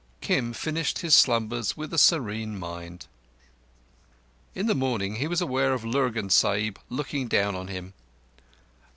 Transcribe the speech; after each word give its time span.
Kim 0.19 0.51
finished 0.51 1.01
his 1.05 1.13
slumbers 1.13 1.77
with 1.77 1.93
a 1.93 1.97
serene 1.99 2.57
mind. 2.57 3.05
In 4.55 4.65
the 4.65 4.73
morning 4.73 5.17
he 5.17 5.27
was 5.27 5.41
aware 5.41 5.73
of 5.73 5.85
Lurgan 5.85 6.31
Sahib 6.31 6.79
looking 6.89 7.27
down 7.27 7.53
on 7.53 7.67
him. 7.67 7.93